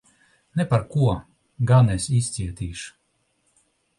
Ne 0.55 0.63
par 0.71 0.85
ko! 0.93 1.03
Gan 1.71 1.93
es 1.97 2.09
izcietīšu. 2.21 2.91